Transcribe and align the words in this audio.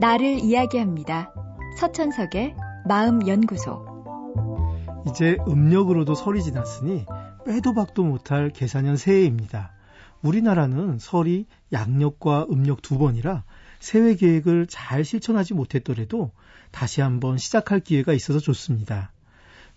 나를 0.00 0.38
이야기합니다. 0.40 1.32
서천석의 1.78 2.54
마음연구소. 2.86 3.84
이제 5.08 5.36
음력으로도 5.48 6.14
설이 6.14 6.42
지났으니 6.42 7.06
빼도 7.44 7.74
박도 7.74 8.04
못할 8.04 8.50
계산년 8.50 8.96
새해입니다. 8.96 9.72
우리나라는 10.22 10.98
설이 10.98 11.46
양력과 11.72 12.46
음력 12.50 12.82
두 12.82 12.98
번이라 12.98 13.44
새해 13.78 14.14
계획을 14.14 14.66
잘 14.68 15.04
실천하지 15.04 15.54
못했더라도 15.54 16.32
다시 16.70 17.00
한번 17.00 17.38
시작할 17.38 17.80
기회가 17.80 18.12
있어서 18.12 18.38
좋습니다. 18.38 19.12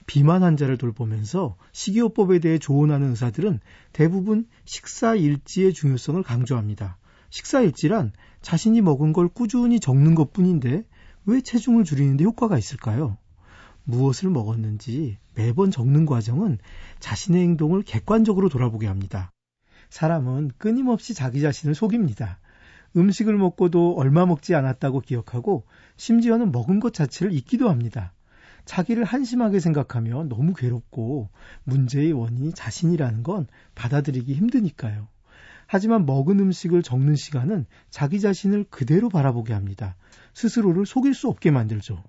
비만 0.09 0.41
환자를 0.41 0.79
돌보면서 0.79 1.55
식이요법에 1.71 2.39
대해 2.39 2.57
조언하는 2.57 3.11
의사들은 3.11 3.59
대부분 3.93 4.47
식사 4.65 5.13
일지의 5.13 5.71
중요성을 5.71 6.23
강조합니다. 6.23 6.97
식사 7.29 7.61
일지란 7.61 8.13
자신이 8.41 8.81
먹은 8.81 9.13
걸 9.13 9.27
꾸준히 9.27 9.79
적는 9.79 10.15
것 10.15 10.33
뿐인데 10.33 10.83
왜 11.25 11.41
체중을 11.41 11.83
줄이는데 11.83 12.23
효과가 12.23 12.57
있을까요? 12.57 13.19
무엇을 13.83 14.31
먹었는지 14.31 15.19
매번 15.35 15.69
적는 15.69 16.07
과정은 16.07 16.57
자신의 16.99 17.43
행동을 17.43 17.83
객관적으로 17.83 18.49
돌아보게 18.49 18.87
합니다. 18.87 19.31
사람은 19.91 20.53
끊임없이 20.57 21.13
자기 21.13 21.39
자신을 21.39 21.75
속입니다. 21.75 22.39
음식을 22.97 23.37
먹고도 23.37 23.93
얼마 23.95 24.25
먹지 24.25 24.55
않았다고 24.55 25.01
기억하고 25.01 25.65
심지어는 25.97 26.51
먹은 26.51 26.79
것 26.79 26.95
자체를 26.95 27.31
잊기도 27.31 27.69
합니다. 27.69 28.11
자기를 28.65 29.03
한심하게 29.03 29.59
생각하며 29.59 30.25
너무 30.25 30.53
괴롭고 30.53 31.29
문제의 31.63 32.13
원인이 32.13 32.53
자신이라는 32.53 33.23
건 33.23 33.47
받아들이기 33.75 34.33
힘드니까요. 34.33 35.07
하지만 35.67 36.05
먹은 36.05 36.39
음식을 36.39 36.81
적는 36.81 37.15
시간은 37.15 37.65
자기 37.89 38.19
자신을 38.19 38.65
그대로 38.69 39.09
바라보게 39.09 39.53
합니다. 39.53 39.95
스스로를 40.33 40.85
속일 40.85 41.13
수 41.13 41.27
없게 41.27 41.51
만들죠. 41.51 42.03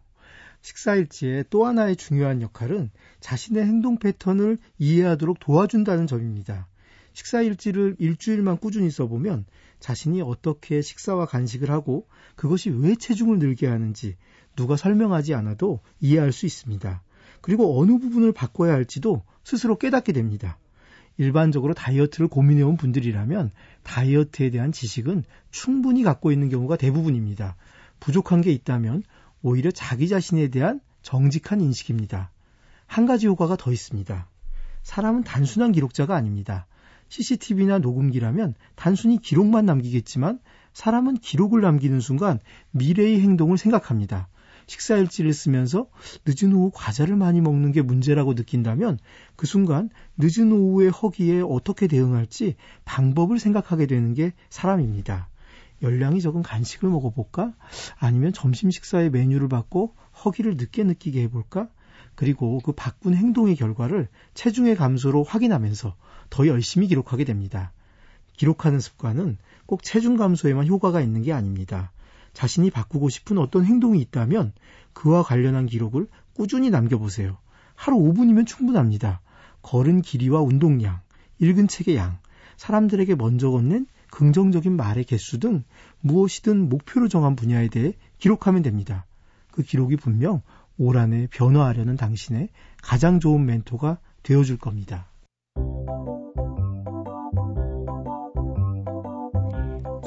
식사일지의 0.62 1.44
또 1.50 1.66
하나의 1.66 1.96
중요한 1.96 2.42
역할은 2.42 2.90
자신의 3.20 3.64
행동 3.64 3.98
패턴을 3.98 4.58
이해하도록 4.78 5.38
도와준다는 5.40 6.06
점입니다. 6.06 6.68
식사 7.12 7.42
일지를 7.42 7.96
일주일만 7.98 8.58
꾸준히 8.58 8.90
써보면 8.90 9.44
자신이 9.78 10.22
어떻게 10.22 10.82
식사와 10.82 11.26
간식을 11.26 11.70
하고 11.70 12.06
그것이 12.36 12.70
왜 12.70 12.94
체중을 12.94 13.38
늘게 13.38 13.66
하는지 13.66 14.16
누가 14.56 14.76
설명하지 14.76 15.34
않아도 15.34 15.80
이해할 16.00 16.32
수 16.32 16.46
있습니다. 16.46 17.02
그리고 17.40 17.80
어느 17.80 17.98
부분을 17.98 18.32
바꿔야 18.32 18.74
할지도 18.74 19.22
스스로 19.44 19.76
깨닫게 19.76 20.12
됩니다. 20.12 20.58
일반적으로 21.16 21.74
다이어트를 21.74 22.28
고민해온 22.28 22.76
분들이라면 22.76 23.50
다이어트에 23.82 24.50
대한 24.50 24.72
지식은 24.72 25.24
충분히 25.50 26.02
갖고 26.02 26.32
있는 26.32 26.48
경우가 26.48 26.76
대부분입니다. 26.76 27.56
부족한 28.00 28.40
게 28.40 28.52
있다면 28.52 29.02
오히려 29.42 29.70
자기 29.70 30.08
자신에 30.08 30.48
대한 30.48 30.80
정직한 31.02 31.60
인식입니다. 31.60 32.30
한 32.86 33.06
가지 33.06 33.26
효과가 33.26 33.56
더 33.56 33.72
있습니다. 33.72 34.28
사람은 34.82 35.24
단순한 35.24 35.72
기록자가 35.72 36.14
아닙니다. 36.14 36.66
CCTV나 37.10 37.78
녹음기라면 37.78 38.54
단순히 38.76 39.18
기록만 39.18 39.66
남기겠지만 39.66 40.38
사람은 40.72 41.16
기록을 41.16 41.60
남기는 41.60 42.00
순간 42.00 42.38
미래의 42.70 43.20
행동을 43.20 43.58
생각합니다. 43.58 44.28
식사 44.66 44.96
일지를 44.96 45.32
쓰면서 45.32 45.88
늦은 46.24 46.54
오후 46.54 46.70
과자를 46.72 47.16
많이 47.16 47.40
먹는 47.40 47.72
게 47.72 47.82
문제라고 47.82 48.34
느낀다면 48.34 48.98
그 49.34 49.46
순간 49.46 49.90
늦은 50.16 50.52
오후의 50.52 50.90
허기에 50.90 51.40
어떻게 51.40 51.88
대응할지 51.88 52.54
방법을 52.84 53.40
생각하게 53.40 53.86
되는 53.86 54.14
게 54.14 54.32
사람입니다. 54.48 55.28
열량이 55.82 56.20
적은 56.20 56.42
간식을 56.42 56.88
먹어볼까? 56.88 57.54
아니면 57.98 58.32
점심 58.32 58.70
식사의 58.70 59.10
메뉴를 59.10 59.48
바꿔 59.48 59.92
허기를 60.24 60.56
늦게 60.56 60.84
느끼게 60.84 61.22
해볼까? 61.22 61.68
그리고 62.14 62.60
그 62.60 62.72
바꾼 62.72 63.14
행동의 63.14 63.56
결과를 63.56 64.08
체중의 64.34 64.76
감소로 64.76 65.22
확인하면서 65.22 65.94
더 66.28 66.46
열심히 66.46 66.86
기록하게 66.86 67.24
됩니다. 67.24 67.72
기록하는 68.36 68.80
습관은 68.80 69.38
꼭 69.66 69.82
체중 69.82 70.16
감소에만 70.16 70.66
효과가 70.66 71.00
있는 71.00 71.22
게 71.22 71.32
아닙니다. 71.32 71.92
자신이 72.32 72.70
바꾸고 72.70 73.08
싶은 73.08 73.38
어떤 73.38 73.64
행동이 73.64 74.00
있다면 74.00 74.52
그와 74.92 75.22
관련한 75.22 75.66
기록을 75.66 76.06
꾸준히 76.34 76.70
남겨보세요. 76.70 77.38
하루 77.74 77.96
5분이면 77.98 78.46
충분합니다. 78.46 79.20
걸은 79.62 80.02
길이와 80.02 80.40
운동량, 80.40 81.00
읽은 81.38 81.68
책의 81.68 81.96
양, 81.96 82.18
사람들에게 82.56 83.14
먼저 83.14 83.50
건넨 83.50 83.86
긍정적인 84.10 84.76
말의 84.76 85.04
개수 85.04 85.38
등 85.38 85.64
무엇이든 86.00 86.68
목표로 86.68 87.08
정한 87.08 87.36
분야에 87.36 87.68
대해 87.68 87.94
기록하면 88.18 88.62
됩니다. 88.62 89.06
그 89.50 89.62
기록이 89.62 89.96
분명 89.96 90.42
올 90.80 90.96
한해 90.96 91.28
변화하려는 91.30 91.96
당신의 91.96 92.48
가장 92.82 93.20
좋은 93.20 93.44
멘토가 93.44 93.98
되어줄 94.22 94.56
겁니다. 94.56 95.10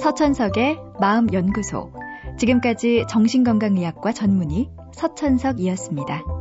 서천석의 0.01 0.79
마음연구소. 0.99 1.93
지금까지 2.39 3.05
정신건강의학과 3.07 4.13
전문의 4.13 4.71
서천석이었습니다. 4.95 6.32